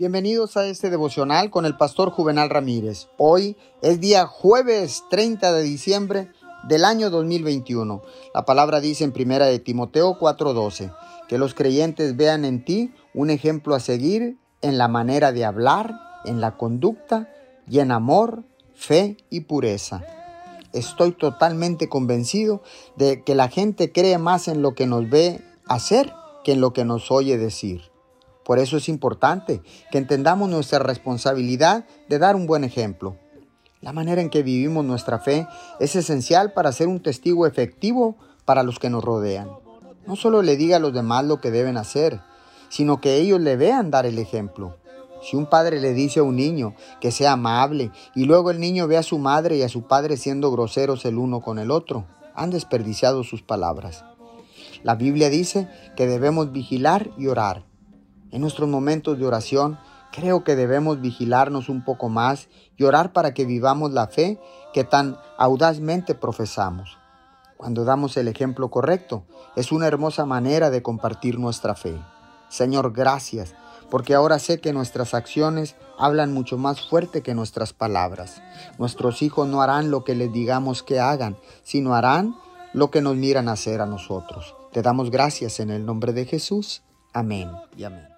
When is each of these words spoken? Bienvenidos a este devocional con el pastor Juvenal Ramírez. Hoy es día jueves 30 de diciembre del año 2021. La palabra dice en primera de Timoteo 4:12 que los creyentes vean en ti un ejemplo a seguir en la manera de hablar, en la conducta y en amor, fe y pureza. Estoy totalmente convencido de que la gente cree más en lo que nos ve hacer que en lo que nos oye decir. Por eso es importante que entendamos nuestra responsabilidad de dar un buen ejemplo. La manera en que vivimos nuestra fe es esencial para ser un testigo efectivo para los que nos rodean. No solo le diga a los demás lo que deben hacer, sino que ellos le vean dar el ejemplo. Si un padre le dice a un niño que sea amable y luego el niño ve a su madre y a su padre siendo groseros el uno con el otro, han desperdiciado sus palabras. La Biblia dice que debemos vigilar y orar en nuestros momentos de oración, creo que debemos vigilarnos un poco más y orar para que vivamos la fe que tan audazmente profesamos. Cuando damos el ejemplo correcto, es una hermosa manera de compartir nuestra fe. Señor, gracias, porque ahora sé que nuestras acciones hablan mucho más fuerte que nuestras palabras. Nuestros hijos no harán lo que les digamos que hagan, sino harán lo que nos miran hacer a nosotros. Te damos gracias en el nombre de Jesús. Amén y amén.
Bienvenidos 0.00 0.56
a 0.56 0.66
este 0.66 0.88
devocional 0.88 1.50
con 1.50 1.66
el 1.66 1.76
pastor 1.76 2.08
Juvenal 2.10 2.48
Ramírez. 2.48 3.08
Hoy 3.18 3.58
es 3.82 4.00
día 4.00 4.24
jueves 4.24 5.04
30 5.10 5.52
de 5.52 5.62
diciembre 5.62 6.30
del 6.66 6.86
año 6.86 7.10
2021. 7.10 8.00
La 8.32 8.46
palabra 8.46 8.80
dice 8.80 9.04
en 9.04 9.12
primera 9.12 9.44
de 9.44 9.58
Timoteo 9.58 10.18
4:12 10.18 10.90
que 11.28 11.36
los 11.36 11.52
creyentes 11.52 12.16
vean 12.16 12.46
en 12.46 12.64
ti 12.64 12.94
un 13.12 13.28
ejemplo 13.28 13.74
a 13.74 13.80
seguir 13.80 14.38
en 14.62 14.78
la 14.78 14.88
manera 14.88 15.32
de 15.32 15.44
hablar, 15.44 15.94
en 16.24 16.40
la 16.40 16.56
conducta 16.56 17.30
y 17.68 17.80
en 17.80 17.92
amor, 17.92 18.44
fe 18.72 19.18
y 19.28 19.40
pureza. 19.40 20.02
Estoy 20.72 21.12
totalmente 21.12 21.90
convencido 21.90 22.62
de 22.96 23.22
que 23.22 23.34
la 23.34 23.48
gente 23.48 23.92
cree 23.92 24.16
más 24.16 24.48
en 24.48 24.62
lo 24.62 24.74
que 24.74 24.86
nos 24.86 25.10
ve 25.10 25.42
hacer 25.66 26.14
que 26.42 26.52
en 26.52 26.62
lo 26.62 26.72
que 26.72 26.86
nos 26.86 27.10
oye 27.10 27.36
decir. 27.36 27.90
Por 28.44 28.58
eso 28.58 28.76
es 28.76 28.88
importante 28.88 29.62
que 29.90 29.98
entendamos 29.98 30.48
nuestra 30.48 30.78
responsabilidad 30.78 31.84
de 32.08 32.18
dar 32.18 32.36
un 32.36 32.46
buen 32.46 32.64
ejemplo. 32.64 33.16
La 33.80 33.92
manera 33.92 34.20
en 34.20 34.28
que 34.28 34.42
vivimos 34.42 34.84
nuestra 34.84 35.18
fe 35.18 35.46
es 35.78 35.96
esencial 35.96 36.52
para 36.52 36.72
ser 36.72 36.88
un 36.88 37.02
testigo 37.02 37.46
efectivo 37.46 38.16
para 38.44 38.62
los 38.62 38.78
que 38.78 38.90
nos 38.90 39.04
rodean. 39.04 39.48
No 40.06 40.16
solo 40.16 40.42
le 40.42 40.56
diga 40.56 40.76
a 40.76 40.80
los 40.80 40.92
demás 40.92 41.24
lo 41.24 41.40
que 41.40 41.50
deben 41.50 41.76
hacer, 41.76 42.20
sino 42.68 43.00
que 43.00 43.16
ellos 43.16 43.40
le 43.40 43.56
vean 43.56 43.90
dar 43.90 44.06
el 44.06 44.18
ejemplo. 44.18 44.76
Si 45.22 45.36
un 45.36 45.46
padre 45.46 45.80
le 45.80 45.92
dice 45.92 46.20
a 46.20 46.22
un 46.22 46.36
niño 46.36 46.74
que 47.00 47.10
sea 47.10 47.32
amable 47.32 47.90
y 48.14 48.24
luego 48.24 48.50
el 48.50 48.58
niño 48.58 48.86
ve 48.86 48.96
a 48.96 49.02
su 49.02 49.18
madre 49.18 49.56
y 49.56 49.62
a 49.62 49.68
su 49.68 49.82
padre 49.82 50.16
siendo 50.16 50.50
groseros 50.50 51.04
el 51.04 51.18
uno 51.18 51.40
con 51.40 51.58
el 51.58 51.70
otro, 51.70 52.06
han 52.34 52.50
desperdiciado 52.50 53.22
sus 53.22 53.42
palabras. 53.42 54.04
La 54.82 54.94
Biblia 54.94 55.28
dice 55.28 55.68
que 55.94 56.06
debemos 56.06 56.52
vigilar 56.52 57.10
y 57.18 57.26
orar 57.26 57.69
en 58.30 58.40
nuestros 58.40 58.68
momentos 58.68 59.18
de 59.18 59.26
oración, 59.26 59.78
creo 60.12 60.44
que 60.44 60.56
debemos 60.56 61.00
vigilarnos 61.00 61.68
un 61.68 61.84
poco 61.84 62.08
más 62.08 62.48
y 62.76 62.84
orar 62.84 63.12
para 63.12 63.34
que 63.34 63.44
vivamos 63.44 63.92
la 63.92 64.06
fe 64.08 64.40
que 64.72 64.84
tan 64.84 65.16
audazmente 65.38 66.14
profesamos. 66.14 66.98
Cuando 67.56 67.84
damos 67.84 68.16
el 68.16 68.28
ejemplo 68.28 68.70
correcto, 68.70 69.24
es 69.56 69.72
una 69.72 69.86
hermosa 69.86 70.24
manera 70.24 70.70
de 70.70 70.82
compartir 70.82 71.38
nuestra 71.38 71.74
fe. 71.74 71.94
Señor, 72.48 72.92
gracias, 72.92 73.54
porque 73.90 74.14
ahora 74.14 74.38
sé 74.38 74.60
que 74.60 74.72
nuestras 74.72 75.14
acciones 75.14 75.76
hablan 75.98 76.32
mucho 76.32 76.56
más 76.56 76.80
fuerte 76.80 77.22
que 77.22 77.34
nuestras 77.34 77.72
palabras. 77.72 78.40
Nuestros 78.78 79.22
hijos 79.22 79.46
no 79.46 79.60
harán 79.60 79.90
lo 79.90 80.04
que 80.04 80.14
les 80.14 80.32
digamos 80.32 80.82
que 80.82 81.00
hagan, 81.00 81.36
sino 81.62 81.94
harán 81.94 82.34
lo 82.72 82.90
que 82.90 83.02
nos 83.02 83.16
miran 83.16 83.48
hacer 83.48 83.80
a 83.80 83.86
nosotros. 83.86 84.54
Te 84.72 84.82
damos 84.82 85.10
gracias 85.10 85.60
en 85.60 85.70
el 85.70 85.84
nombre 85.84 86.12
de 86.12 86.24
Jesús. 86.24 86.82
Amén 87.12 87.50
y 87.76 87.84
amén. 87.84 88.10